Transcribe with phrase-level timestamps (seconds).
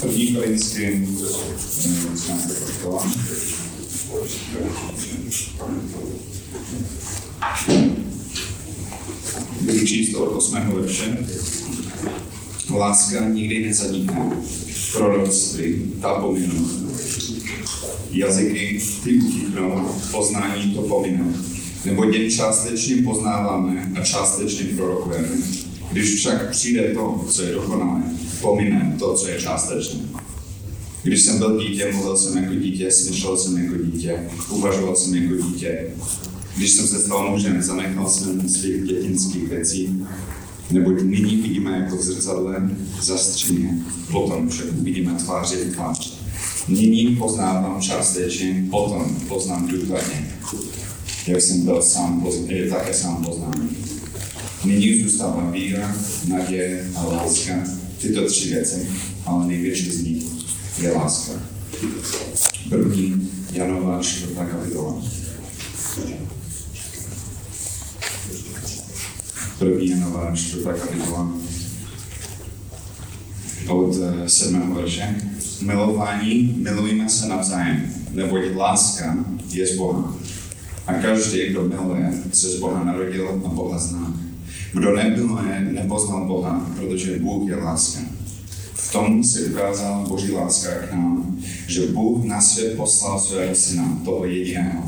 [0.00, 1.18] první korinským
[1.68, 2.58] 13.
[2.58, 3.04] kapitola.
[9.60, 10.58] Budu číst od 8.
[10.74, 11.26] verše.
[12.70, 14.30] Láska nikdy nezaniká.
[14.92, 16.68] Proroctví, ta pominou.
[18.10, 21.32] Jazyky, ty utichnou, poznání to pominou.
[21.84, 25.28] Nebo jen částečně poznáváme a částečně prorokujeme.
[25.92, 28.02] Když však přijde to, co je dokonalé,
[28.40, 30.00] pomine to, co je částečné.
[31.02, 35.48] Když jsem byl dítě, mluvil jsem jako dítě, smýšlel jsem jako dítě, uvažoval jsem jako
[35.48, 35.86] dítě.
[36.56, 40.06] Když jsem se stal mužem, zanechal jsem svých dětinských věcí,
[40.70, 42.70] neboť nyní vidíme jako v zrcadle
[43.02, 46.18] zastřeně, potom však uvidíme tváři v tvář.
[46.68, 50.34] Nyní poznávám částečně, potom poznám důkladně.
[51.26, 53.67] Jak jsem byl sám, je také sám poznám.
[54.64, 55.94] Nyní zůstává víra,
[56.28, 57.52] naděje a láska,
[58.00, 58.88] tyto tři věci,
[59.26, 60.24] ale největší z nich
[60.82, 61.32] je láska.
[62.68, 65.02] První Janová čtvrtá kapitola.
[69.58, 71.32] První Janová čtvrtá kapitola
[73.68, 73.94] od
[74.26, 75.16] sedmého verše.
[75.62, 80.14] Milování, milujme se navzájem, neboť láska je z Boha.
[80.86, 84.27] A každý, kdo miluje, se z Boha narodil a Boha zná.
[84.78, 88.00] Kdo nemiluje, nepoznal Boha, protože Bůh je láska.
[88.74, 93.98] V tom se ukázala Boží láska k nám, že Bůh na svět poslal svého syna,
[94.04, 94.82] toho jediného,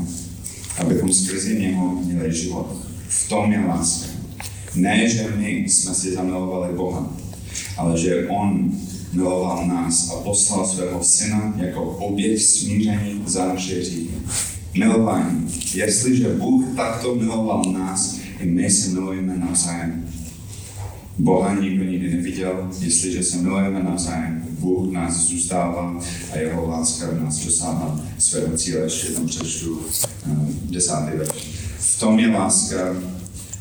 [0.77, 2.75] abychom skrze něho měli život.
[3.07, 4.07] V tom je láska.
[4.75, 7.13] Ne, že my jsme si zamilovali Boha,
[7.77, 8.71] ale že On
[9.13, 14.15] miloval nás a poslal svého syna jako oběť smíření za naše hříchy.
[14.77, 15.47] Milování.
[15.73, 20.09] Jestliže Bůh takto miloval nás, i my se milujeme navzájem.
[21.17, 26.01] Boha nikdo nikdy neviděl, jestliže se milujeme navzájem, Bůh nás zůstává
[26.33, 28.83] a jeho láska v nás dosáhá svého cíle.
[28.83, 29.79] Ještě tam přečtu
[30.27, 31.29] uh, desátý verš.
[31.79, 32.95] V tom je láska,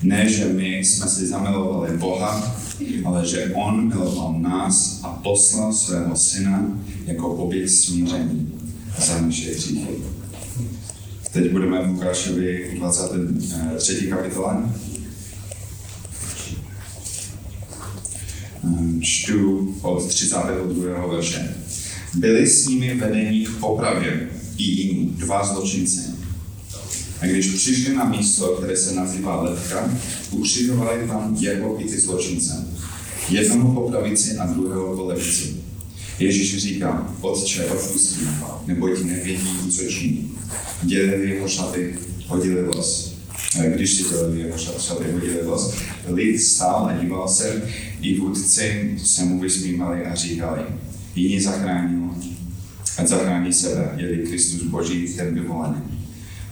[0.02, 2.56] ne, že my jsme si zamilovali Boha,
[3.04, 8.52] ale že On miloval nás a poslal svého syna jako oběť smíření
[8.98, 10.19] za naše hříchy.
[11.32, 14.06] Teď budeme v Lukášovi 23.
[14.06, 14.56] kapitole.
[19.00, 21.06] Čtu od 32.
[21.06, 21.54] verše.
[22.14, 26.00] Byli s nimi vedení k popravě i jiní, dva zločinci.
[27.20, 29.90] A když přišli na místo, které se nazývá Letka,
[30.30, 32.68] ukřižovali tam jeho i ty zločince.
[33.28, 35.59] Jednoho po pravici a druhého po levici.
[36.20, 38.28] Ježíš říká, Otče, odpustí,
[38.66, 40.32] neboť nevědí, co činí.
[40.82, 41.94] Dělili jeho šaty,
[42.26, 43.14] hodili los.
[43.74, 45.74] Když si dělili jeho šaty, hodili los,
[46.06, 47.62] lid stál a díval se,
[48.00, 50.60] i vůdci se mu vysmívali a říkali,
[51.14, 52.10] jiní zachránil,
[52.98, 55.82] ať zachrání sebe, je Kristus Boží, ten vyvolený.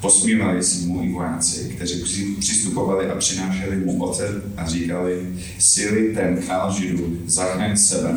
[0.00, 2.04] Posmívali si mu i vojáci, kteří
[2.38, 5.26] přistupovali a přinášeli mu otet a říkali,
[5.58, 8.14] síly ten král židů, zachraň sebe,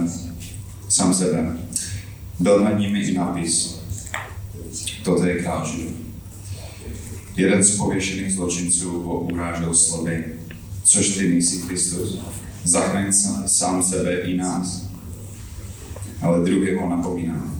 [0.91, 1.57] sám sebe.
[2.39, 3.81] Byl nad nimi i nápis,
[5.03, 5.89] toto je král židů.
[7.35, 10.25] Jeden z pověšených zločinců ho urážel slovy,
[10.83, 12.19] což ty nejsi Kristus,
[12.63, 13.13] zachraň
[13.45, 14.89] sám sebe i nás.
[16.21, 17.53] Ale druhý ho napomíná.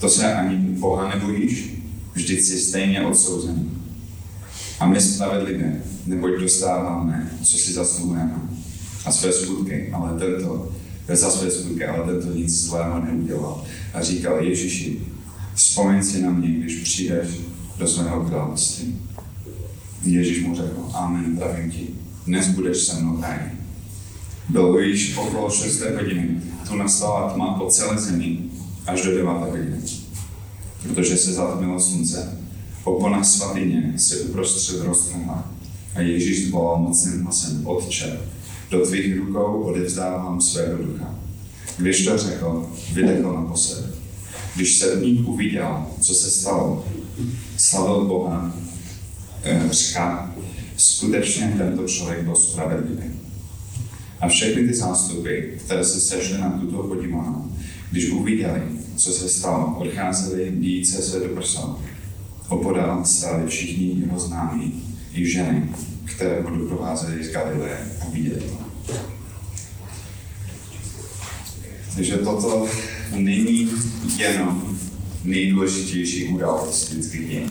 [0.00, 1.74] To se ani Boha nebojíš,
[2.12, 3.70] vždyť jsi stejně odsouzený.
[4.80, 8.34] A my spravedlivě, neboť dostáváme, co si zasluhujeme.
[9.04, 10.72] A své skutky, ale tento,
[11.08, 13.64] za své skutky, ale tento nic zlého neudělal.
[13.94, 15.00] A říkal Ježíši,
[15.54, 17.28] vzpomeň si na mě, když přijdeš
[17.78, 18.98] do svého království.
[20.02, 21.88] Ježíš mu řekl, amen, pravím ti,
[22.26, 23.50] dnes budeš se mnou rádi.
[24.48, 25.80] Bylo již okolo 6.
[25.80, 28.38] hodiny, tu nastala tma po celé zemi
[28.86, 29.26] až do 9.
[29.26, 29.82] hodiny
[30.84, 32.38] protože se zatmilo slunce.
[32.84, 35.50] Opona svatyně se uprostřed roztrhla
[35.94, 38.20] a Ježíš zvolal mocným hlasem, Otče,
[38.74, 41.14] do tvých rukou odevzdávám svého ducha.
[41.76, 43.94] Když to řekl, vydechl naposled.
[44.56, 46.84] Když sedmník uviděl, co se stalo,
[47.56, 48.54] slavil Boha,
[49.70, 50.34] říká,
[50.76, 53.10] skutečně tento člověk byl spravedlivý.
[54.20, 57.52] A všechny ty zástupy, které se sešly na tuto podívanou,
[57.90, 58.62] když uviděli,
[58.96, 61.76] co se stalo, odcházeli více se do prsa.
[62.48, 64.82] Opodál stáli všichni jeho známí,
[65.12, 65.70] i ženy,
[66.04, 68.63] které ho doprovázely z Galileje a viděli to.
[71.94, 72.66] Takže toto
[73.14, 73.70] není
[74.18, 74.78] jenom
[75.24, 77.50] nejdůležitější událost lidských dějin.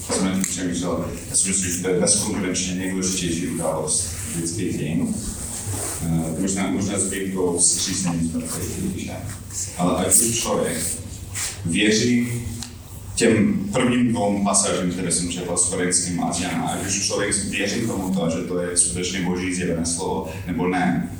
[0.00, 4.06] Jsem přemýšlel, já si myslím, že to je bezkonkurenčně nejdůležitější událost
[4.40, 5.14] lidských dějin.
[6.06, 8.48] Eh, Možná, možná s výjimkou zřízení smrti
[8.84, 9.12] Ježíše.
[9.78, 10.78] Ale ať už člověk
[11.64, 12.28] věří
[13.14, 16.28] těm prvním dvou pasážím, které jsem četl s Korinským a
[16.72, 21.10] ať už člověk věří tomu, to, že to je skutečně boží zjevené slovo, nebo ne,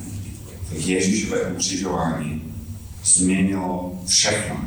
[0.72, 2.42] Ježíšové ukřižování
[3.04, 4.64] změnilo všechno.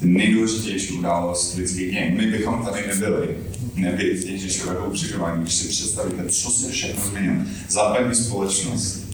[0.00, 2.16] Nejdůležitější událost lidských dějin.
[2.16, 3.36] My bychom tady nebyli,
[3.74, 5.42] nebyli Ježíšového ukřižování.
[5.42, 7.44] Když si představíte, co se všechno změnilo.
[7.68, 9.06] Západní společnost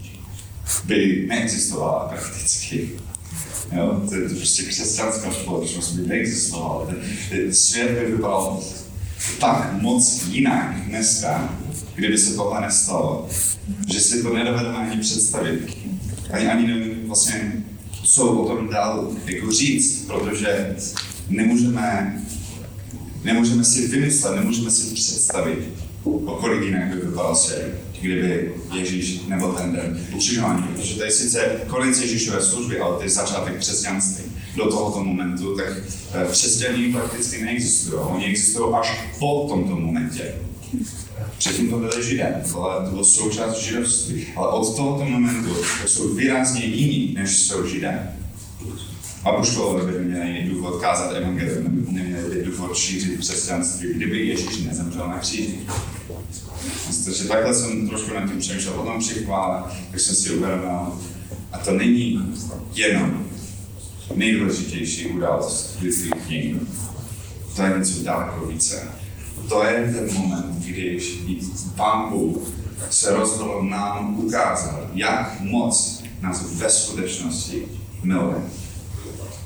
[0.85, 2.91] by neexistovala prakticky.
[3.73, 6.89] Jo, to je prostě křesťanská společnost by neexistovala.
[7.51, 8.65] Svět by vypadal
[9.41, 11.59] tak moc jinak dneska,
[12.03, 13.29] kdyby se tohle nestalo,
[13.93, 15.77] že si to nedovedeme ani představit.
[16.31, 17.65] Ani, ani nevím vlastně,
[18.05, 20.77] co o tom dál jako říct, protože
[21.29, 22.17] nemůžeme,
[23.25, 25.59] nemůžeme si vymyslet, nemůžeme si představit,
[26.05, 30.63] o kolik jinak by vypadal svět, kdyby Ježíš nebyl ten den ukřižování.
[30.63, 34.25] Protože to je sice konec Ježíšové služby, ale to je začátek křesťanství.
[34.57, 35.69] Do tohoto momentu, tak
[36.15, 38.01] eh, křesťaní prakticky neexistují.
[38.03, 40.35] Oni existují až po tomto momentě.
[41.43, 44.27] Předtím to byly židé, ale to bylo součást židovství.
[44.37, 45.57] Ale od tohoto momentu
[45.87, 48.17] jsou výrazně jiní, než jsou židé.
[49.25, 55.09] A poštolové by měli důvod kázat evangelium, neměli by důvod šířit křesťanství, kdyby Ježíš nezemřel
[55.09, 55.59] na kříži.
[57.05, 58.75] Takže takhle jsem trošku nad tím přemýšlel.
[58.75, 60.93] Potom při chvále, tak jsem si uvědomil,
[61.53, 62.35] a to není
[62.75, 63.27] jenom
[64.15, 66.61] nejdůležitější událost lidských dějin.
[67.57, 69.02] To je něco daleko více.
[69.53, 71.19] To je ten moment, když
[71.77, 72.39] Pán Bůh
[72.91, 77.63] se rozhodl nám ukázat, jak moc nás ve skutečnosti
[78.03, 78.43] miluje.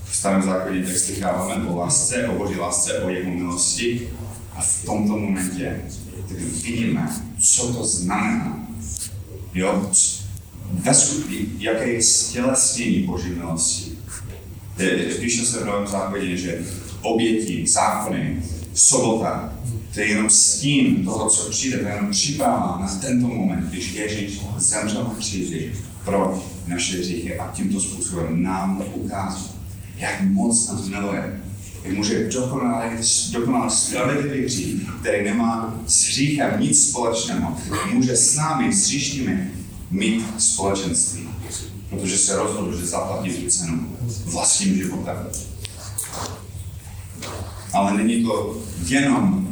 [0.04, 4.08] V starém zákoně tak slycháváme o lásce, o boží lásce, o jeho milosti
[4.54, 5.82] a v tomto momentě
[6.28, 8.68] tak vidíme, co to znamená.
[9.54, 9.90] Jo?
[10.72, 13.92] Ve skutku, jaké je stělesnění boží milosti.
[15.20, 16.64] Píše se v Novém zákoně, že
[17.02, 18.42] oběti, zákony,
[18.76, 19.52] sobota,
[19.94, 23.92] to je jenom stín toho, co přijde, to je jenom příprava na tento moment, když
[23.92, 25.72] Ježíš zemřel na kříži
[26.04, 29.48] pro naše hříchy a tímto způsobem nám ukázal,
[29.96, 31.40] jak moc nás miluje.
[31.84, 32.98] Jak může dokonale,
[33.32, 37.56] dokonale spravedlivý hřích, který nemá s hříchem nic společného,
[37.92, 39.50] může s námi, s hříšnými,
[39.90, 41.28] mít společenství.
[41.90, 45.16] Protože se rozhodl, že zaplatí tu cenu vlastním životem.
[47.76, 49.48] Ale není to jenom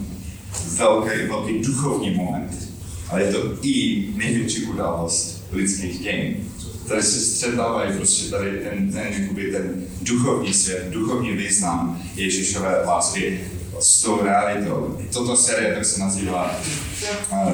[0.76, 2.68] velký, velký duchovní moment,
[3.08, 6.36] ale je to i největší událost lidských dějin.
[6.88, 13.40] Tady se střetávají prostě tady ten, ten, jakoby ten duchovní svět, duchovní význam Ježíšové lásky
[13.80, 14.98] s tou realitou.
[15.12, 16.60] Toto série tak se nazývá,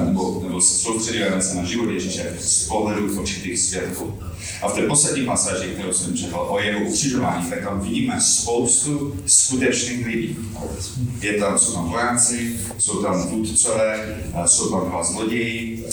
[0.05, 4.19] nebo, nebo soustředujeme se na život Ježíše z pohledu určitých světků.
[4.63, 9.17] A v té poslední pasáži, kterou jsem četl o jeho ukřižování, tak tam vidíme spoustu
[9.27, 10.37] skutečných lidí.
[11.21, 15.87] Je tam, jsou tam vojáci, jsou tam vůdcové, jsou tam dva zloději,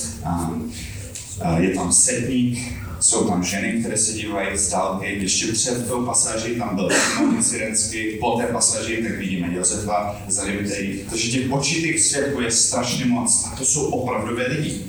[1.58, 5.18] je tam sedník, jsou tam ženy, které se dívají z dálky.
[5.20, 10.40] Ještě před tou pasáží tam byl Simon Syrenský, po té pasáži tak vidíme Josefa z
[10.40, 11.06] Arimatei.
[11.10, 14.82] Takže těch počitých svědků je strašně moc a to jsou opravdové lidi.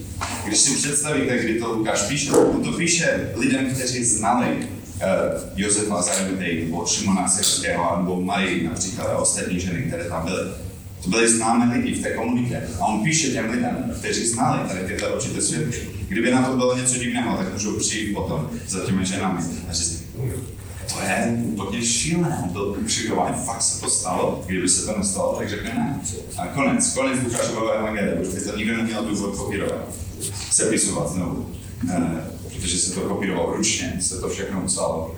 [0.47, 4.63] Když si představíte, kdy to Lukáš píše, on to píše lidem, kteří znali uh,
[5.57, 10.51] Josefa z Arimatei, nebo Šimona Syrského, nebo Marii například a ostatní ženy, které tam byly.
[11.03, 12.63] To byly známé lidi v té komunitě.
[12.81, 15.98] A on píše těm lidem, kteří znali tady tyhle určité svědky.
[16.09, 20.05] Kdyby na to bylo něco divného, tak můžou přijít potom za těmi ženami a říct,
[20.95, 25.49] to je úplně šílené, to ukřižování, fakt se to stalo, kdyby se to nestalo, tak
[25.49, 26.01] řekne ne.
[26.39, 29.89] A konec, konec Lukášového evangelia, by to nikdo neměl důvod kopírovat,
[30.51, 31.55] sepisovat znovu,
[31.91, 32.25] e,
[32.55, 35.17] protože se to kopírovalo ručně, se to všechno muselo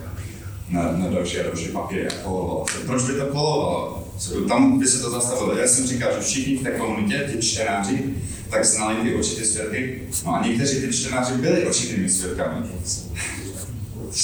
[0.69, 2.65] na, na další a další papíry a kolovalo.
[2.87, 4.10] Proč by to kolovalo?
[4.49, 5.57] Tam by se to zastavilo.
[5.57, 8.15] Já jsem říkal, že všichni v té komunitě, ty čtenáři,
[8.51, 10.03] tak znali ty určité svědky.
[10.27, 12.67] No a někteří ty čtenáři byli určitými svědkami.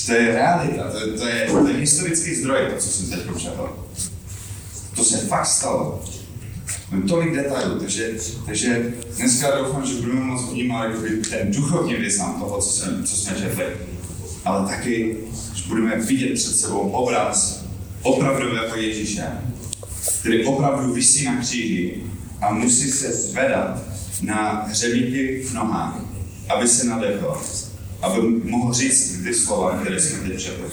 [0.06, 3.42] To je realita, to, je, to, je, to je historický zdroj, to, co jsem teď
[3.42, 3.86] četl.
[4.96, 6.04] To se fakt stalo.
[6.90, 8.14] Mám tolik detailů, takže,
[8.46, 10.92] takže dneska doufám, že budeme moct vnímat
[11.30, 13.64] ten duchovní význam toho, co, jsem, co jsme četli.
[14.44, 15.16] Ale taky,
[15.54, 17.64] že budeme vidět před sebou obraz
[18.02, 19.24] opravdového Ježíše,
[20.20, 22.02] který opravdu vysí na kříži
[22.40, 23.82] a musí se zvedat
[24.22, 26.00] na hřebíky v nohách,
[26.48, 27.42] aby se nadechl,
[28.02, 30.64] aby mohl říct ty slova, které jsme teď četli.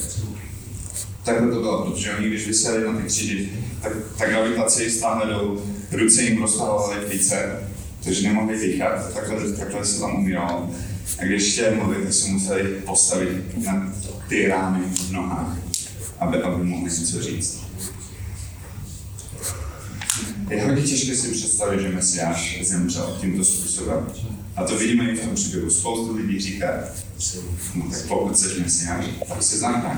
[1.24, 3.50] Takhle to bylo, protože oni, když vyseli na ty kříži,
[3.82, 7.70] tak ta gravitace stále do ruce jim roztahovaly více,
[8.04, 10.72] takže nemohli dýchat, takhle, takhle se tam umíralo.
[11.20, 13.94] A A když chtěli mluvit, tak se museli postavit na
[14.30, 15.58] ty rány v nohách,
[16.20, 17.63] aby, aby mohli něco říct.
[20.50, 24.08] Je hodně těžké si představit, že Mesiáš zemřel tímto způsobem.
[24.56, 25.70] A to vidíme i v tom příběhu.
[25.70, 26.84] Spoustu lidí říká,
[27.76, 29.98] no tak pokud jsi Mesiáš, tak se zachraň.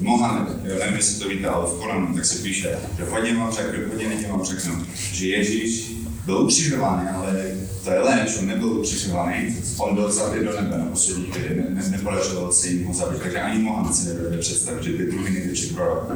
[0.00, 3.52] Mohamed, jo, nevím, jestli to víte, ale v Koranu tak se píše, že hodně vám
[3.52, 5.92] řeknu, hodně lidí vám řeknu, že Ježíš
[6.26, 10.84] byl ukřižovaný, ale to je lež, on nebyl ukřižovaný, on byl zabit do nebe na
[10.84, 14.84] poslední chvíli, ne, ne, nepodařilo se jim ho zabít, takže ani Mohamed si nebude představit,
[14.84, 16.12] že by druhý největší prorok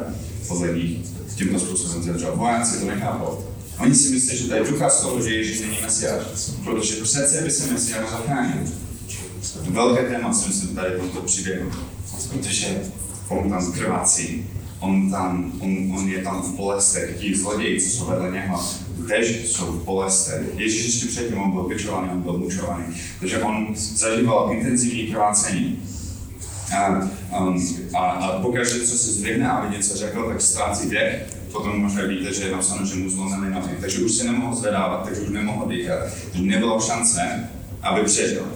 [0.48, 1.04] poslední
[1.38, 2.37] tímto způsobem zemřel.
[2.37, 3.45] Vojáci to nechápou.
[3.78, 6.23] Oni si myslí, že to je ducha z toho, že Ježíš není Mesiáš,
[6.64, 8.66] protože přece by se Mesiáš zachránil.
[9.71, 11.71] Velké téma si myslím tady v tomto příběhu,
[12.30, 12.83] protože
[13.28, 14.47] on tam krvácí,
[14.80, 18.64] on, tam, on, on je tam v bolestech, ti zloději, co jsou vedle něho,
[19.09, 20.42] tež jsou v bolestech.
[20.54, 22.85] Ježíš ještě předtím, on byl pečovaný, on byl mučovaný,
[23.21, 25.83] takže on zažíval intenzivní krvácení.
[26.76, 26.88] A,
[27.40, 31.26] um, a, a pokaždé, co se zdvihne, aby něco řekl, tak ztrácí dech.
[31.52, 35.04] Potom možná víte, že je napsáno, že mu zlomili nohy, takže už se nemohl zvedávat,
[35.04, 35.98] takže už nemohl dýchat.
[36.32, 37.50] Takže nebylo šance,
[37.82, 38.46] aby přežil.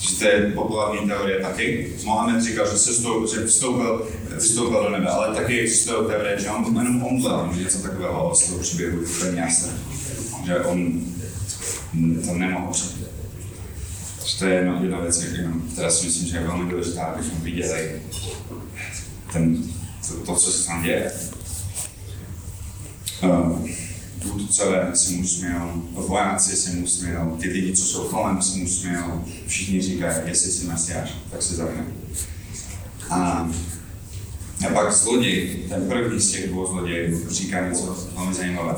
[0.00, 1.92] Že to je populární teorie taky.
[2.04, 6.50] Mohamed říkal, že, se stou, že vstoupil, vstoupil do nebe, ale taky existuje teorie, že
[6.50, 9.72] on jenom omdlel, že něco takového z toho příběhu úplně jasné.
[10.46, 11.00] Že on
[12.26, 13.01] to nemohl přežít.
[14.38, 15.24] To je jedna, jedna věc,
[15.72, 18.02] která si myslím, že je velmi důležitá, abychom viděli
[19.32, 19.62] ten,
[20.08, 21.12] to, to, co se tam děje.
[23.22, 23.68] Uh,
[24.24, 28.68] vůdcové se mu směl, vojáci se mu směl, ty lidi, co jsou kolem, se mu
[28.68, 31.84] směl, všichni říkají, jestli jsi mesiáš, tak se zavne.
[33.10, 33.50] A,
[34.66, 38.74] a pak zloděj, ten první z těch dvou zlodějů, říká něco velmi zajímavé.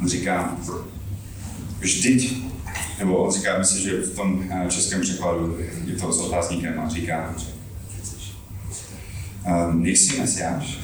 [0.00, 0.56] On říká,
[1.80, 2.42] vždyť,
[3.00, 7.34] nebo on říká, myslím, že v tom českém překladu je to s otázníkem a říká,
[9.46, 10.78] um, nejsi mesiáš?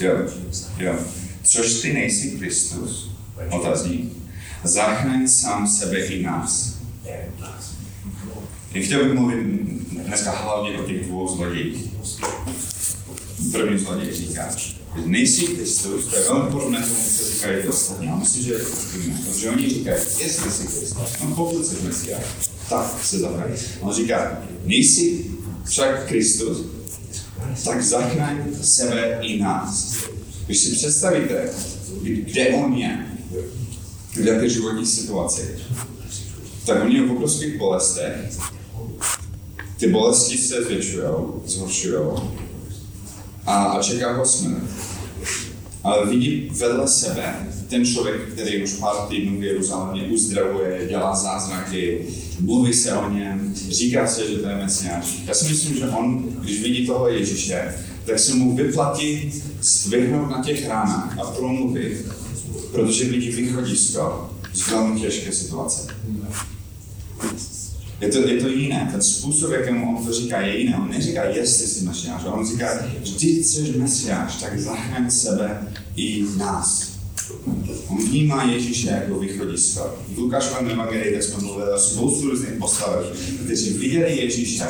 [0.00, 0.12] Jo,
[0.78, 0.94] jo.
[1.42, 3.10] Což ty nejsi Kristus?
[3.50, 4.12] Otazník.
[4.64, 6.78] Zachraň sám sebe i nás.
[8.74, 9.44] Já chtěl bych mluvit
[10.06, 11.90] dneska hlavně o těch dvou zlodějích.
[13.52, 14.74] První zloděj říká, že
[15.06, 18.06] nejsi Kristus, to je velmi podobné tomu, co říkají ty ostatní.
[18.06, 18.54] Já myslím, že
[19.26, 22.24] protože oni říkají, jestli jsi Kristus, no pokud jsi Mesiáš,
[22.68, 23.50] tak se zachraň.
[23.80, 25.24] On říká, nejsi
[25.64, 26.58] však Kristus,
[27.64, 29.96] tak zachraň sebe i nás.
[30.46, 31.50] Když si představíte,
[32.02, 33.06] kde on je,
[34.12, 35.58] v jaké životní situaci,
[36.66, 38.14] tak on je v obrovských bolestech.
[39.76, 41.04] Ty bolesti se zvětšují,
[41.46, 41.94] zhoršují
[43.46, 44.93] a, a čeká ho smrt.
[45.84, 47.34] Ale vidí vedle sebe
[47.68, 52.06] ten člověk, který už pár týdnů v Jeruzalémě uzdravuje, dělá zázraky,
[52.40, 55.22] mluví se o něm, říká se, že to je Mesiáš.
[55.26, 57.74] Já si myslím, že on, když vidí toho Ježíše,
[58.06, 62.06] tak se mu vyplatí zdvihnout na těch ránách a promluvit,
[62.72, 65.86] protože vidí východisko z velmi těžké situace.
[68.00, 68.88] Je to, je to jiné.
[68.92, 70.74] Ten způsob, jakým on to říká, je jiný.
[70.74, 72.68] On neříká, jestli jsi mesiáš, on říká,
[73.00, 76.94] vždyť jsi mesiáš, tak zachraň sebe i nás.
[77.88, 79.96] On vnímá Ježíše jako východisko.
[80.08, 83.06] V Lukášovém evangelii, tak jsme mluvili o spoustu různých postavech,
[83.44, 84.64] kteří viděli Ježíše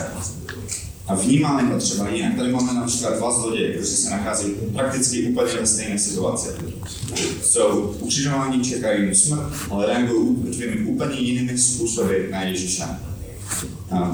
[1.07, 2.37] a vnímáme ho třeba jinak.
[2.37, 6.49] Tady máme například dva zloděje, kteří se nachází prakticky úplně ve stejné situaci.
[7.43, 12.85] Jsou ukřižování, čekají smrt, ale reagují dvěmi úplně jinými způsoby na Ježíše.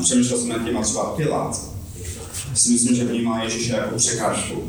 [0.02, 1.60] Přemýšlel jsem nad tím třeba Pilát.
[2.54, 4.62] Si myslím, že vnímá Ježíše jako překážku.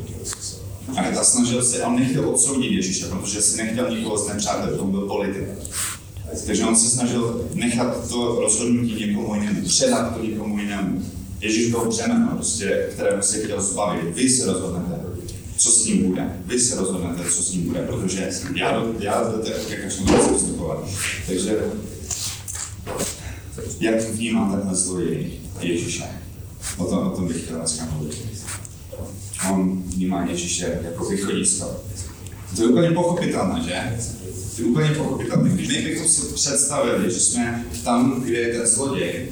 [1.20, 5.44] A snažil se, on nechtěl odsoudit Ježíše, protože si nechtěl nikoho znepřátelit, on byl politik.
[6.46, 11.06] Takže on se snažil nechat to rozhodnutí někomu jinému, předat to někomu jinému.
[11.42, 14.16] Ježíš byl břemeno, prostě, kterého se chtěl zbavit.
[14.16, 15.02] Vy se rozhodnete,
[15.58, 16.42] co s ním bude.
[16.46, 20.86] Vy se rozhodnete, co s ním bude, protože já já do té každému chci vstupovat.
[21.28, 21.60] Takže
[23.80, 26.04] jak vnímá tenhle zloděj Ježíše?
[26.78, 28.18] O tom, o tom bych chtěl dneska mluvit.
[29.52, 31.76] On vnímá Ježíše jako východisko.
[32.56, 34.04] To je úplně pochopitelné, že?
[34.56, 35.50] To je úplně pochopitelné.
[35.50, 39.30] Když bychom si představili, že jsme tam, kde je ten zloděj,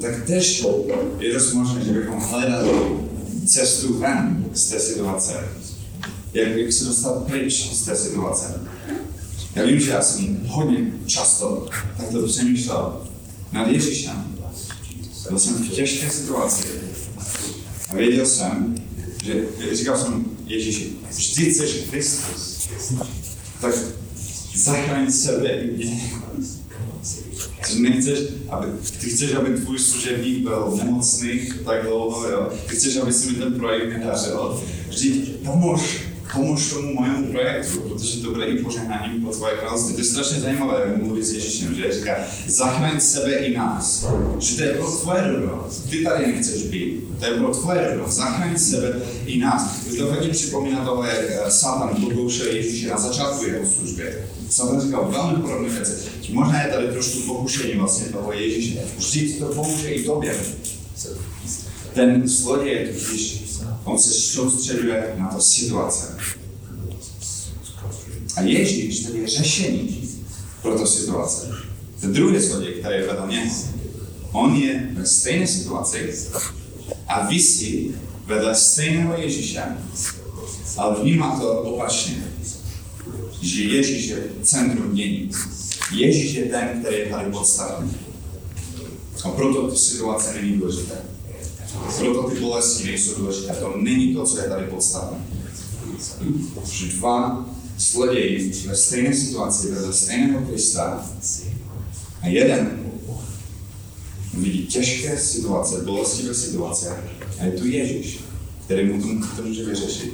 [0.00, 0.66] tak tež
[1.18, 2.70] je dost možné, že bychom hledali
[3.46, 5.48] cestu ven z té situace.
[6.34, 8.60] Jak, jak se dostat pryč z té situace.
[9.54, 13.07] Já vím, že já jsem hodně často takto přemýšlel
[13.52, 14.36] nad Ježíšem.
[15.28, 16.68] Byl jsem v těžké situaci.
[17.90, 18.74] A věděl jsem,
[19.24, 22.68] že říkal jsem Ježíši, vždyť jsi Kristus.
[23.60, 23.74] Tak
[24.54, 26.12] zachraň sebe i mě.
[27.78, 28.66] Nechceš, aby,
[29.00, 32.52] ty chceš, aby tvůj služebník byl nemocný tak dlouho, jo?
[32.68, 34.62] Ty chceš, aby se mi ten projekt nedařil.
[34.88, 36.00] Vždyť pomož,
[36.34, 39.94] pomož tomu mojemu projektu, protože to bude i požehnáním pro tvoje království.
[39.94, 42.16] To je strašně zajímavé, jak mluví s Ježíšem, že říká,
[42.46, 44.06] zachraň sebe i nás.
[44.38, 45.68] Že to je pro tvoje dobro.
[45.90, 47.04] Ty tady nechceš být.
[47.18, 48.10] To je pro tvoje dobro.
[48.10, 48.92] Zachraň sebe
[49.26, 49.76] i nás.
[49.98, 54.14] To hodně připomíná toho, jak eh, Satan pokoušel Ježíše na začátku jeho služby.
[54.50, 55.92] Satan říkal velmi podobné věci.
[56.32, 58.78] Možná je tady trošku pokušení vlastně toho Ježíše.
[58.96, 60.34] Vždyť to pomůže i tobě.
[61.94, 63.37] Ten zloděj totiž,
[63.88, 66.16] on se soustředuje na to situace.
[68.36, 70.08] A Ježíš tedy je řešení
[70.62, 71.54] pro to situace.
[72.00, 73.54] Ten druhý zloděj, který je vedle něho,
[74.32, 76.14] on je ve stejné situaci
[77.08, 77.94] a visí
[78.26, 79.62] vedle stejného Ježíše,
[80.76, 82.32] ale vnímá to opačně.
[83.42, 85.30] Že Ježíš je centrum dění.
[85.92, 87.90] Ježíš je ten, který je tady podstatný.
[89.24, 90.94] A proto ty situace není důležité.
[91.98, 93.52] Proto ty bolesti nejsou důležité.
[93.52, 95.18] To není to, co je tady podstatné.
[96.72, 97.46] Že dva
[97.78, 101.06] zloději ve stejné situaci, vedle stejného Krista
[102.22, 102.92] a jeden
[104.34, 106.96] vidí těžké situace, bolestivé situace
[107.40, 108.20] a je tu Ježíš,
[108.64, 110.12] který mu to, to může vyřešit.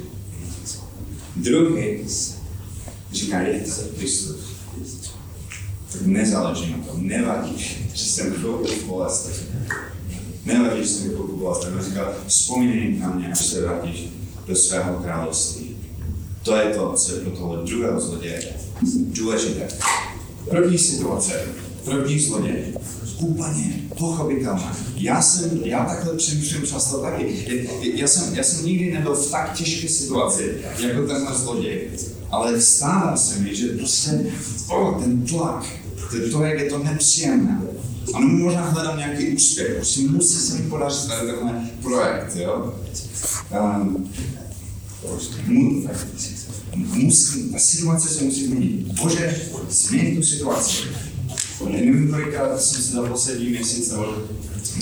[1.35, 1.99] Druhý
[3.11, 4.35] říká, je to Kristus.
[5.91, 7.57] Tak nezáleží na tom, nevadí,
[7.93, 9.44] že jsem chvilku v bolestech.
[10.45, 11.73] Že jsem v bolestech.
[11.75, 14.09] On říká, vzpomínej na mě, až se vrátíš
[14.47, 15.77] do svého království.
[16.43, 18.43] To je to, co je pro toho druhého zloděje
[18.95, 19.67] důležité.
[20.49, 21.41] První situace,
[21.85, 22.73] první zloděj,
[23.19, 24.71] úplně pochopitelné.
[24.95, 27.67] Já jsem, já takhle přemýšlím často taky.
[27.81, 31.89] Já jsem, já jsem nikdy nebyl v tak těžké situaci, jako tenhle zloděj.
[32.31, 34.11] Ale stává se mi, že prostě,
[34.69, 35.65] o, ten tlak,
[36.11, 37.61] to, to, jak je to nepříjemné.
[38.13, 42.73] Ano, možná hledám nějaký úspěch, prostě musí se mi podařit tady tenhle projekt, jo.
[43.51, 44.11] Um,
[45.47, 45.87] mu,
[46.75, 48.87] musí, ta situace se musí změnit.
[49.01, 50.77] Bože, změň tu situaci.
[51.69, 54.05] Nevím, kolikrát jsem se za poslední měsíc nebo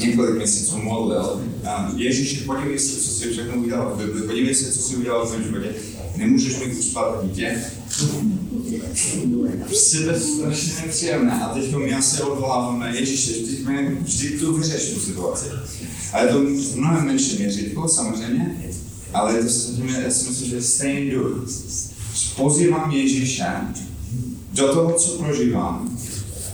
[0.01, 1.41] několik měsíců modlil.
[1.95, 5.31] Ježíši, podívej se, co jsi všechno udělal v Bibli, podívej se, co jsi udělal v
[5.31, 5.69] mém životě.
[6.15, 7.63] Nemůžeš mi uspat dítě?
[7.99, 8.05] To
[10.11, 11.43] je strašně nepříjemné.
[11.43, 15.45] A teď já se odvoláváme, Ježíši, vždyť, mě, vždyť tu vyřeš tu situaci.
[16.13, 18.57] A je to v mnohem menším měřítku, samozřejmě,
[19.13, 19.49] ale je to,
[20.03, 21.49] já si myslím, že je stejný duch.
[22.35, 23.45] Pozývám Ježíše
[24.53, 25.97] do toho, co prožívám,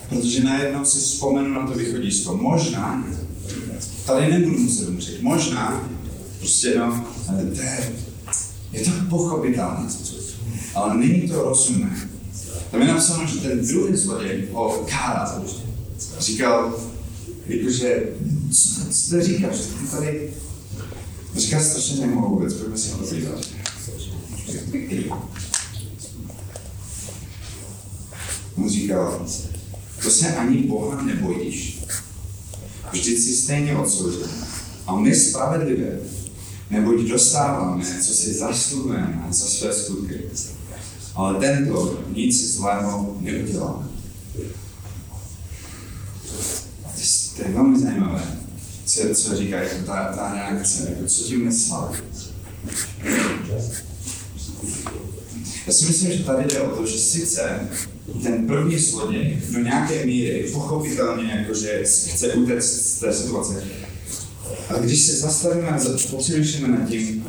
[0.10, 2.38] protože najednou si vzpomenu na to východisko.
[2.38, 3.08] Možná
[4.06, 5.21] tady nebudu muset umřít.
[5.21, 5.89] Možná
[6.39, 7.06] prostě no,
[7.56, 7.93] to je,
[8.71, 9.89] je to pochopitelné,
[10.76, 12.10] ale není to rozumné.
[12.72, 15.44] Tam je napsáno, že ten druhý zloděj ho kárá.
[16.20, 16.80] Říkal,
[17.46, 18.04] jakože,
[18.52, 19.56] co, co to říkáš?
[19.58, 20.34] Ty tady
[21.36, 23.40] říká strašně zajímavou věc, pojďme si to podívat.
[28.58, 29.28] On říkal,
[30.04, 31.84] to se ani Boha nebojíš.
[32.92, 34.30] Vždyť si stejně odsouzen.
[34.88, 36.00] A my spravedlivě,
[36.70, 40.24] neboť dostáváme, co si zasluhujeme za své skutky.
[41.20, 43.90] Ale tento nic zlého neudělá.
[47.36, 48.22] To je velmi zajímavé,
[48.86, 51.92] co, co říká jako ta, ta reakce, jako co tím myslel.
[55.68, 57.70] Já si myslím, že tady jde o to, že sice
[58.24, 63.64] ten první zloděj do nějaké míry pochopitelně jakože chce utéct z té situace,
[64.70, 65.80] ale když se zastavíme a
[66.12, 67.26] popřemýšlíme nad tím,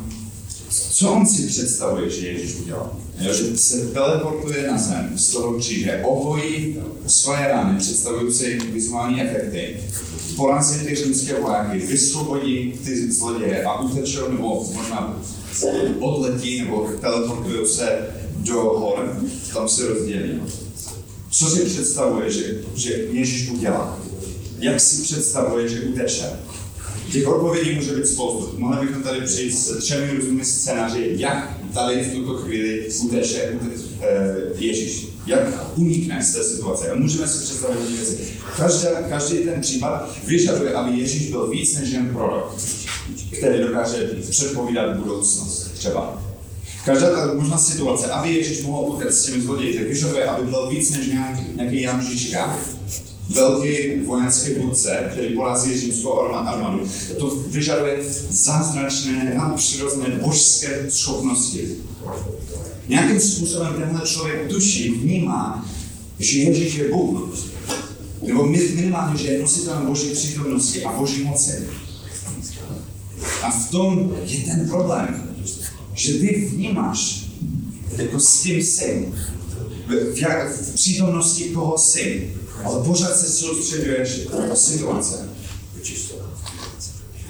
[1.00, 2.96] co on si představuje, že Ježíš udělal?
[3.18, 9.76] Jo, že se teleportuje na zem z toho kříže, ohojí svoje rány, představující vizuální efekty,
[10.36, 15.22] porazí ty římské vojáky, vysvobodí ty zloděje a utečou, nebo možná
[16.00, 19.20] odletí, nebo teleportují se do hor,
[19.54, 20.40] tam se rozdělí.
[21.30, 23.98] Co si představuje, že, že Ježíš udělá?
[24.58, 26.26] Jak si představuje, že uteče?
[27.12, 28.54] Těch odpovědí může být spoustu.
[28.58, 33.68] Mohli bychom tady přijít s třemi různými scénáři, jak tady v tuto chvíli uteče uh,
[34.58, 35.06] Ježíš.
[35.26, 36.90] Jak unikne z té situace.
[36.90, 38.18] A můžeme si představit hodně věci.
[38.56, 42.56] Každá, každý ten případ vyžaduje, aby Ježíš byl víc než jen prorok,
[43.38, 46.22] který dokáže předpovídat budoucnost třeba.
[46.84, 50.70] Každá ta možná situace, aby Ježíš mohl utéct s těmi zloději, tak vyžaduje, aby byl
[50.70, 52.58] víc než nějaký, nějaký Jan Žižka,
[53.30, 56.88] velký vojenský vůdce, který porazí římskou armádu.
[57.18, 57.96] To vyžaduje
[58.30, 61.76] zázračné, nadpřirozené božské schopnosti.
[62.88, 65.68] Nějakým způsobem tenhle člověk tuší, vnímá,
[66.18, 67.38] že Ježíš je Bůh.
[68.22, 71.68] Nebo minimálně, že je nositelem Boží přítomnosti a Boží moci.
[73.42, 75.36] A v tom je ten problém,
[75.94, 77.26] že ty vnímáš,
[77.96, 79.08] jako s tím jsi,
[79.86, 85.28] v, v, v přítomnosti koho jsi, ale pořád se soustředuješ na situace.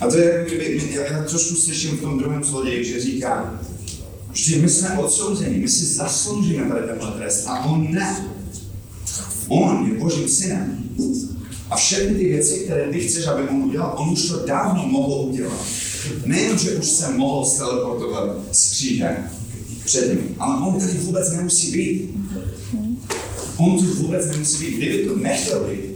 [0.01, 3.61] A to je, kdyby, já, trošku slyším v tom druhém zloději, že říká,
[4.33, 8.27] že my jsme odsouzeni, my si zasloužíme tady tenhle trest a on ne.
[9.49, 10.79] On je Božím synem.
[11.71, 15.13] A všechny ty věci, které ty chceš, aby on udělal, on už to dávno mohl
[15.15, 15.67] udělat.
[16.25, 19.17] Nejen, že už se mohl steleportovat z kříže
[19.85, 22.11] před ním, ale on tady vůbec nemusí být.
[23.61, 24.77] On vůbec nemusí být.
[24.77, 25.91] Kdyby to nechtěl být,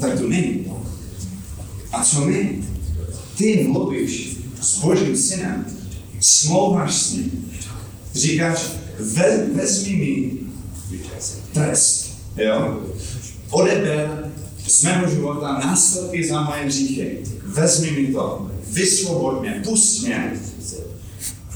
[0.00, 0.72] tak to není.
[1.92, 2.64] A co my?
[3.36, 5.66] Ty mluvíš s Božím synem,
[6.20, 7.52] smlouváš s ním,
[8.14, 8.66] říkáš,
[8.98, 10.32] ve, vezmi mi
[11.52, 12.80] trest, jo?
[13.50, 14.32] Odeber
[14.66, 17.18] z mého života následky za moje hříchy.
[17.44, 20.40] Vezmi mi to, vysvoboď mě, pust mě.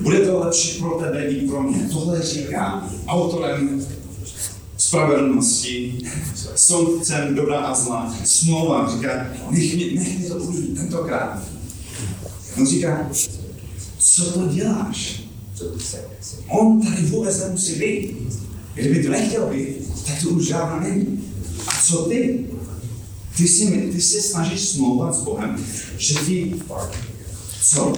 [0.00, 1.88] Bude to lepší pro tebe i pro mě.
[1.92, 3.86] Tohle říká autorem
[4.86, 5.98] spravedlnosti,
[6.54, 11.42] soudcem dobra a zla, smlouva, říká, nech mě, nech mě to ujít tentokrát.
[12.58, 13.10] On říká,
[13.98, 15.22] co to děláš?
[16.48, 18.16] On tady vůbec nemusí být.
[18.74, 21.24] Kdyby to nechtěl být, tak to už žádná není.
[21.66, 22.46] A co ty?
[23.36, 25.66] Ty, si, ty se snažíš smlouvat s Bohem,
[25.98, 26.54] že ti,
[27.62, 27.92] co?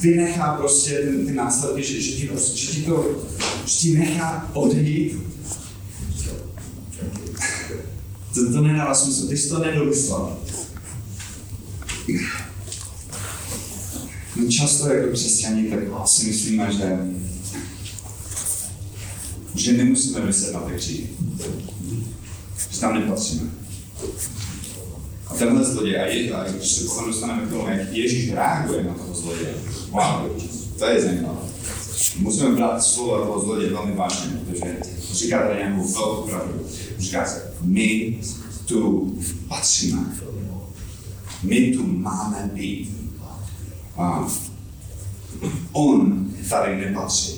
[0.00, 3.26] Vynechá prostě ty, ty následky, že, že, ti, prostě, že ti to,
[3.66, 5.31] že ti nechá odejít.
[8.34, 10.36] To, to nedává smysl, jsi to nedomyslel.
[14.36, 16.98] My často jako křesťaní tak si myslíme, že,
[19.54, 21.08] že nemusíme vyset na ty kříži.
[22.70, 23.50] Že tam nepatříme.
[25.26, 28.84] A tenhle zloděj, a, je, a když se potom dostaneme k tomu, jak Ježíš reaguje
[28.84, 29.54] na toho zloděje,
[29.90, 30.42] wow,
[30.78, 31.40] to je zajímavé.
[32.18, 34.76] Musíme brát slovo toho zloděje velmi vážně, protože
[35.12, 36.66] říká tady nějakou velkou pravdu.
[37.02, 38.18] Říká se, my
[38.66, 39.12] tu
[39.48, 40.16] patříme.
[41.42, 42.90] My tu máme být.
[43.96, 44.28] A
[45.72, 47.32] on tady nepatří.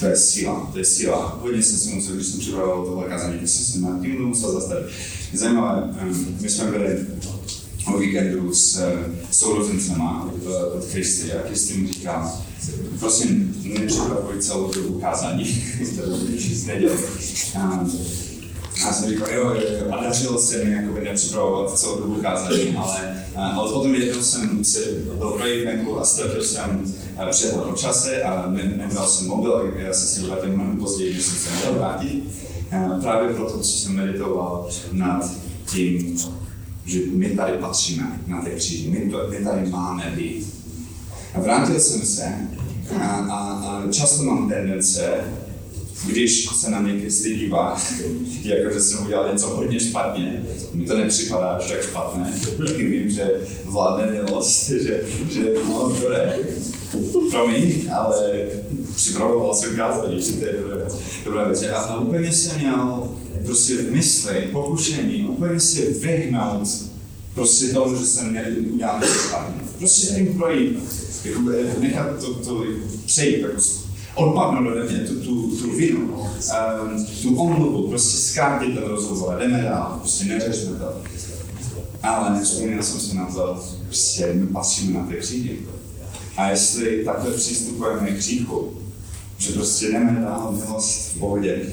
[0.00, 1.38] To je síla, to je síla.
[1.42, 4.52] Hodně jsem si musel, když jsem připravoval tohle kazání, když jsem si nad tím musel
[4.52, 4.86] zastavit.
[5.32, 5.94] Zajímavé,
[6.40, 7.06] my jsme byli
[7.94, 8.82] o víkendu s
[9.30, 10.30] sourozencema
[10.74, 12.42] od Kristy a Kristy mi říká,
[12.98, 15.44] prosím, nepřipravuj celou dobu kázání,
[15.96, 16.98] to nic nedělej.
[18.84, 19.54] Já jsem říkal, jo,
[19.90, 24.78] a dařilo se mi jakoby nepřipravovat celou dobu kázání, ale, ale potom jednou jsem si
[25.18, 26.94] byl projekt venku a ztratil jsem
[27.30, 31.22] přehled o čase a ne, nebral jsem mobil, já jsem si vrátil mnohem později, než
[31.22, 32.24] jsem se měl vrátit.
[33.02, 35.30] Právě proto, co jsem meditoval nad
[35.66, 36.18] tím,
[36.88, 40.54] že my tady patříme na té kříži, my, to, my tady máme být.
[41.34, 42.34] A vrátil jsem se
[43.00, 45.24] a, a, a často mám tendence
[46.06, 47.76] když se na mě Kristy dívá,
[48.42, 50.42] jako že jsem udělal něco hodně špatně,
[50.74, 52.32] mi to nepřipadá až tak špatné.
[52.76, 53.30] Vím, že
[53.64, 56.38] vládne milost, že, že no, dobré.
[57.30, 58.46] Promiň, ale
[58.94, 60.86] připravoval jsem kázání, že to je dobré,
[61.24, 61.70] dobré.
[61.70, 63.08] A, a úplně jsem měl
[63.48, 66.68] prostě mysli, pokušení, úplně si vyhnout
[67.34, 69.62] prostě tomu, že jsem měl udělat špatně.
[69.78, 70.78] Prostě tím projít,
[71.24, 71.40] jako,
[71.80, 72.64] nechat to, to
[73.06, 73.60] přejít, jako
[74.14, 79.62] odpadnout ode mě tu, tu, tu vinu, um, tu omluvu, prostě zkrátit ten rozhovor, jdeme
[79.62, 81.02] dál, prostě neřešme to.
[82.02, 85.58] Ale nevzpomněl jsem si na to, prostě patříme na té křídy.
[86.36, 88.72] A jestli takhle přistupujeme k hříchu,
[89.38, 91.66] že prostě jdeme dál milost v pohodě,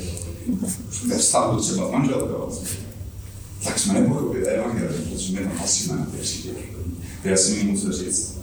[1.07, 2.59] ve vztahu třeba manželkou,
[3.63, 6.51] tak jsme nepochopili evangelium, protože my tam patříme na té křídy.
[7.23, 8.37] Já si mi musím říct,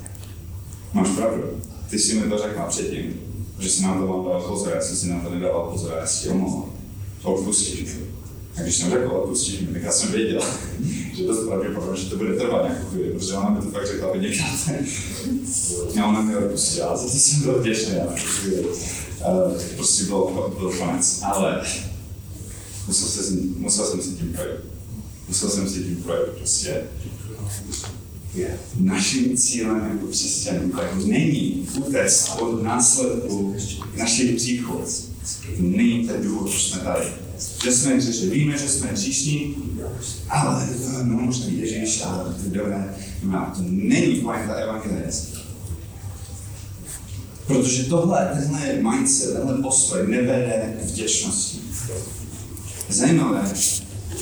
[0.93, 1.43] máš pravdu,
[1.91, 3.21] ty si mi to řekla předtím,
[3.59, 6.07] že si na to mám dát pozor, já jsem si na to nedával pozor, já
[6.07, 6.73] si omlouvám.
[7.23, 8.01] Odpustíš mi.
[8.57, 10.43] A když jsem řekl odpustíš mi, tak já jsem věděl,
[11.15, 14.09] že to pravděpodobně, že to bude trvat nějakou chvíli, protože ona mi to fakt řekla
[14.09, 14.71] hodněkrát.
[16.01, 17.95] A ona mi odpustila, za to jsem byl vděčný.
[17.95, 21.21] Uh, prostě byl, byl konec.
[21.23, 21.63] Ale
[22.87, 24.61] musel, se, musel jsem si tím projít.
[25.29, 26.31] Musel jsem si tím projít.
[26.39, 26.83] Prostě
[28.35, 33.57] je naším cílem jako křesťanů, tak není utéct od následku
[33.97, 34.81] našich hříchů.
[35.59, 37.07] Není ten důvod, že jsme tady.
[37.65, 39.57] Že jsme hřeši, víme, že jsme hříšní,
[40.29, 40.69] ale
[41.03, 42.95] no, možná Ježíš, ale to je dobré.
[43.23, 45.11] No, to není pointa evangelia.
[47.47, 51.59] Protože tohle, tenhle mindset, tenhle postoj nevede k vděčnosti.
[52.93, 53.53] Zajímavé,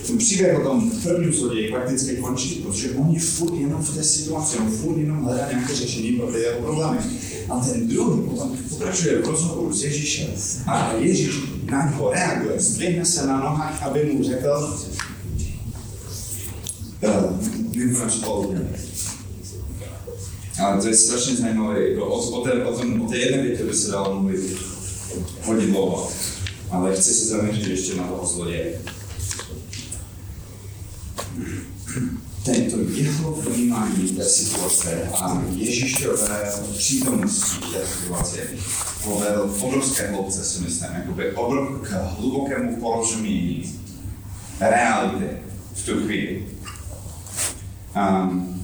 [0.06, 4.02] ten příběh o tom prvním zloději prakticky končí, protože on je furt jenom v té
[4.02, 6.98] situaci, on furt jenom hledá nějaké řešení pro ty jeho problémy.
[7.48, 10.28] A ten druhý potom pokračuje v rozhovoru s Ježíšem
[10.66, 11.34] a Ježíš
[11.70, 14.78] na něho reaguje, zdvihne se na nohách, aby mu řekl,
[18.08, 18.54] spolu.
[20.64, 21.96] A to je strašně zajímavé.
[22.00, 24.56] O, o, té, o, tom, o té jedné větě by se dalo mluvit
[25.44, 26.10] hodně dlouho.
[26.70, 28.80] Ale chci se zaměřit ještě na toho zloděje.
[32.44, 38.38] Tento jeho vnímání té situace a Ježíšové přítomnosti té situace
[39.04, 43.80] povedl obrovské hloubce, si myslím, jakoby obrov, k hlubokému porozumění
[44.60, 45.26] reality
[45.74, 46.46] v tu chvíli.
[47.96, 48.60] Um,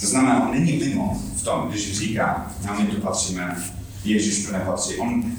[0.00, 3.64] to znamená, on není mimo v tom, když říká, a my tu patříme,
[4.04, 4.96] Ježíš tu nepatří.
[4.96, 5.32] On,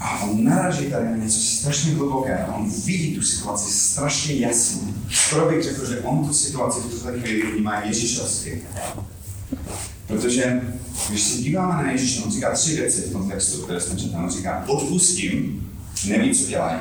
[0.00, 2.46] a on naraží tady na něco strašně hluboké.
[2.56, 4.94] On vidí tu situaci strašně jasně.
[5.10, 8.62] Skoro bych řekl, že on tu situaci v tuto chvíli vnímá Ježíšovsky.
[10.06, 10.60] Protože
[11.08, 14.16] když se díváme na Ježíše, on říká tři věci v tom textu, které jsme četli.
[14.16, 15.68] On říká, odpustím,
[16.08, 16.80] neví, co dělají.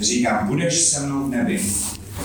[0.00, 1.62] Říká, budeš se mnou v nebi.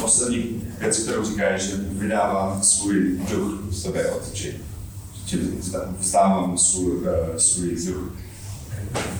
[0.02, 4.56] Poslední věc, kterou říká, je, že vydává svůj duch z tebe odči.
[5.26, 5.43] Čili
[6.00, 8.12] vzdávám svůj, uh, svůj duch.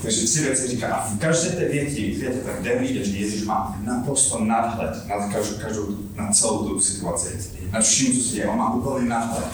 [0.02, 0.86] Takže tři věci říká.
[0.86, 5.32] A v každé té věti, větě tak jde vidět, že Ježíš má naprosto nadhled nad
[5.32, 7.28] každou, každou, na celou tu situaci.
[7.72, 8.46] Na vším, co se děje.
[8.46, 9.44] On má úplný nadhled.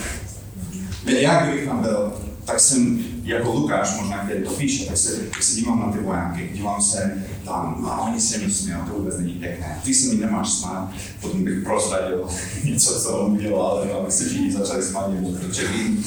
[1.04, 2.12] Já, kdybych tam byl,
[2.44, 5.98] tak jsem jako Lukáš možná, který to píše, tak se, tak se dívám na ty
[5.98, 9.80] vojáky, dívám se tam a oni se mi smějí, to vůbec není pěkné.
[9.84, 12.28] Ty se mi nemáš smát, potom bych prozradil
[12.64, 16.04] něco, co on udělal, ale aby se všichni začali smát, protože vím.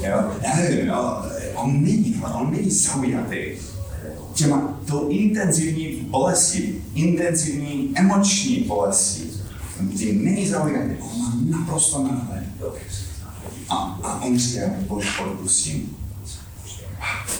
[0.00, 1.22] Já nevím, jo,
[1.56, 3.38] on není, on není zaujatý
[4.34, 9.30] těma tou intenzivní bolestí, intenzivní emoční bolestí.
[9.96, 12.44] Tím není zaujatý, on má naprosto nadhled.
[13.68, 15.96] A, a on říká, Bože, odpustím.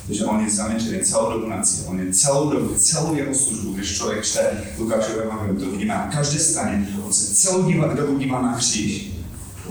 [0.07, 1.85] Takže on je zaměřený celou dobu na cíl.
[1.89, 6.09] On je celou dobu, celou jeho službu, když člověk čte Lukášové evangelium, to vidíme na
[6.09, 7.63] každé straně, on se celou
[7.95, 9.13] dobu dívá na kříž.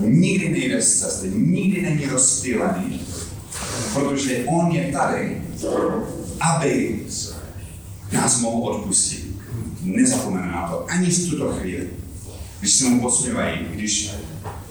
[0.00, 3.00] Nikdy nejde z cesty, nikdy není rozptýlený,
[3.96, 5.42] protože on je tady,
[6.40, 7.00] aby
[8.12, 9.36] nás mohl odpustit.
[9.82, 11.88] Nezapomeňme na to ani v tuto chvíli.
[12.60, 14.10] Když se mu posmívají, když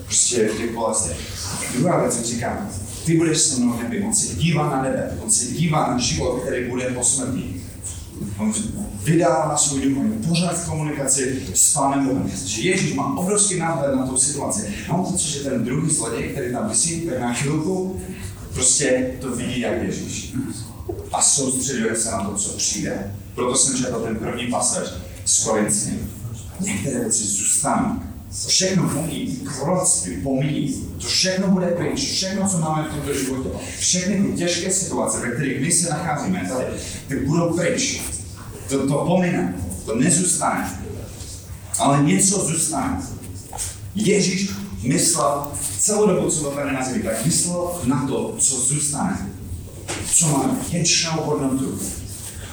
[0.04, 1.16] prostě v těch bolestech.
[1.78, 2.68] Druhá věc, jak říkám,
[3.04, 4.02] ty budeš se mnou v nebi.
[4.02, 7.62] On se dívá na nebe, on se dívá na život, který bude po smrti.
[8.38, 8.52] On
[9.04, 12.30] vydává svůj duch, on je pořád v komunikaci s Pánem Bohem.
[12.44, 14.74] Že Ježíš má obrovský náhled na tu situaci.
[14.88, 18.00] A on pocit, že ten druhý zloděj, který tam vysí, tak na chvilku
[18.56, 20.34] prostě to vidí jak Ježíš.
[21.12, 23.14] A soustředuje se na to, co přijde.
[23.34, 24.88] Proto jsem četl ten první pasáž
[25.24, 26.12] s Korincím.
[26.60, 28.00] Některé věci zůstanou
[28.46, 30.86] Všechno pomíjí, proroctví pomíjí.
[31.00, 33.48] To všechno bude pryč, všechno, co máme v tomto životě.
[33.78, 36.64] Všechny ty těžké situace, ve kterých my se nacházíme tady,
[37.08, 38.02] ty budou pryč.
[38.68, 40.80] To, to pomine, to nezůstane.
[41.78, 43.02] Ale něco zůstane.
[43.94, 44.50] Ježíš
[44.86, 45.46] myslel
[45.78, 49.30] celou dobu, co byl tady na zemi, tak myslel na to, co zůstane.
[50.14, 51.78] Co má věčnou hodnotu.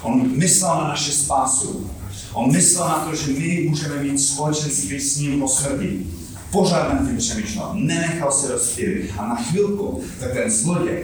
[0.02, 1.90] On myslel na naše spásu.
[2.34, 6.08] On myslel na to, že my můžeme mít společenství s ním po smrti.
[6.52, 9.12] Pořád nad tím přemýšlel, nenechal se rozptýlit.
[9.18, 11.04] A na chvilku, tak ten zloděj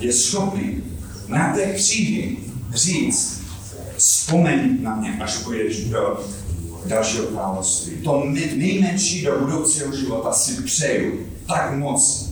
[0.00, 0.82] je schopný
[1.28, 2.36] na té kříži
[2.74, 3.42] říct,
[3.96, 6.24] vzpomeň na mě, až půjdeš do
[6.86, 7.96] dalšího království.
[7.96, 8.24] To
[8.56, 12.30] nejmenší do budoucího života si přeju tak moc,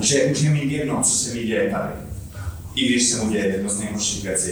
[0.00, 1.92] že už je mi jedno, co se mi děje tady.
[2.74, 4.50] I když se mu děje jedno z nejhorších věcí,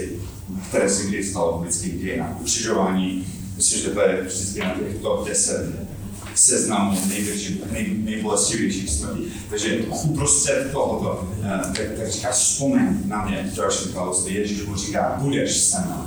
[0.68, 2.40] které se kdy stalo v lidských dějinách.
[2.40, 3.26] Ukřižování,
[3.56, 5.88] myslím, že to je vždycky na těch top 10
[6.34, 9.22] seznamu největší, nej, nejbolestivějších smrtí.
[9.50, 14.34] Takže uprostřed tohoto, eh, tak, tak říká, vzpomeň na mě v dalším království.
[14.34, 16.06] Ježíš mu říká, budeš se mnou.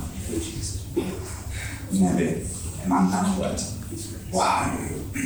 [1.92, 2.46] Nebi,
[2.86, 3.74] mám náhled.
[4.30, 4.42] Wow,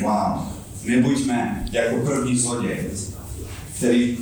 [0.03, 0.49] wow.
[0.85, 2.91] Nebuďme jako první zloděj,
[3.77, 4.19] který,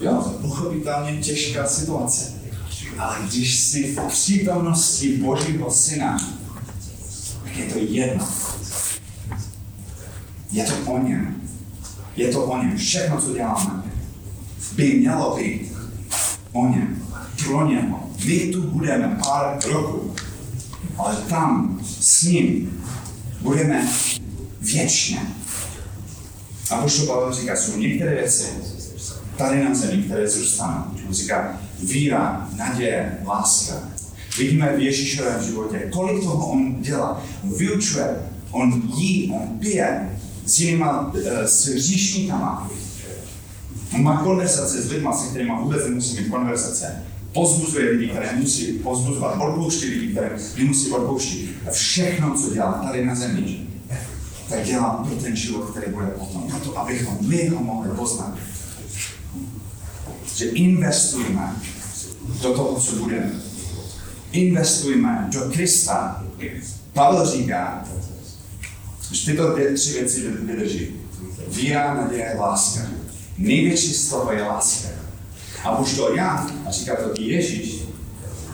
[0.00, 2.42] jo, pochopitelně těžká situace
[2.98, 6.18] ale když jsi v přítomnosti Božího Syna,
[7.44, 8.28] tak je to jedno.
[10.52, 11.42] Je to o něm.
[12.16, 12.76] Je to o něm.
[12.76, 13.82] Všechno, co děláme,
[14.76, 15.72] by mělo být
[16.52, 17.08] o něm.
[17.44, 18.10] Pro něho.
[18.24, 20.14] My tu budeme pár roků,
[20.98, 22.82] ale tam s ním
[23.40, 23.88] budeme
[24.60, 25.20] věčně.
[26.70, 28.44] A pošlo Pavel říká, jsou některé věci
[29.36, 30.84] tady na zemi, které zůstanou.
[31.08, 33.74] On říká, víra, naděje, láska.
[34.38, 37.22] Vidíme v Ježíšovém životě, kolik toho on dělá.
[37.44, 38.16] On vyučuje,
[38.50, 42.70] on jí, on pije s jinýma, eh, s hříšníkama.
[43.94, 47.02] On má konverzace s lidmi, se kterými vůbec nemusí mít konverzace.
[47.32, 51.48] Pozbuzuje lidi, které musí pozbuzovat, odpouští lidi, které nemusí odpouštět.
[51.68, 53.66] A všechno, co dělá tady na zemi,
[54.48, 56.48] tak dělá pro ten život, který bude potom.
[56.48, 58.38] Na to, abychom my ho mohli poznat.
[60.36, 61.56] Že investujeme
[62.42, 63.32] do toho, co budeme.
[64.32, 66.24] Investujeme do Krista.
[66.92, 67.88] Pavel říká,
[69.12, 70.88] že tyto tři věci vydrží.
[71.48, 72.80] Víra, naděje, láska.
[73.38, 75.01] Největší slovo je láska.
[75.64, 77.82] A už to já, a říká to i Ježíš,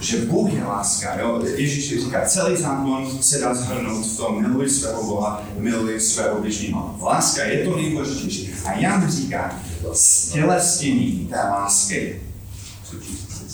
[0.01, 1.21] že Bůh je láska.
[1.21, 1.43] Jo?
[1.57, 6.99] Ježíš říká, celý zákon se dá zhrnout v tom, miluj svého Boha, miluj svého bližního.
[7.03, 8.51] Láska je to nejdůležitější.
[8.65, 9.61] A Jan říká,
[9.93, 12.23] stělesnění té lásky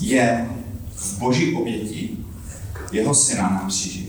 [0.00, 0.48] je
[0.94, 2.16] v boží oběti
[2.92, 4.08] jeho syna na kříži.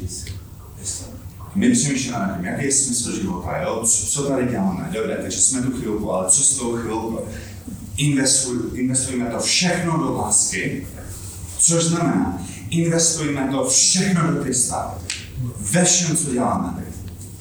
[1.55, 3.83] My přemýšlíme nad tím, jaký je smysl života, jo?
[3.85, 7.19] Co, co tady děláme, dobře, takže jsme tu chvilku, ale co s tou chvilkou?
[7.97, 10.87] Investuj, investujeme to všechno do lásky,
[11.57, 14.97] což znamená, investujeme to všechno do Krista.
[15.59, 16.85] Ve všem, co děláme.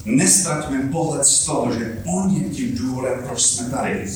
[0.05, 4.11] Nestraťme pohled z toho, že On je tím důvodem, proč jsme tady.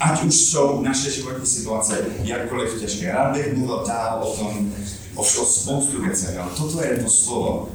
[0.00, 3.12] Ať už jsou naše životní situace jakkoliv těžké.
[3.12, 4.72] Rád bych mluvil dál o tom,
[5.14, 6.26] o, spoustu věcí.
[6.34, 6.48] Jo.
[6.56, 7.68] Toto je to slovo,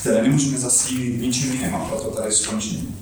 [0.00, 2.95] které nemůžeme zastínit ničím jiným a proto tady skončím.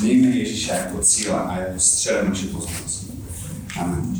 [0.00, 3.06] Mějme Ježíše jako cíle a jako středem naší pozornosti.
[3.80, 4.19] Amen.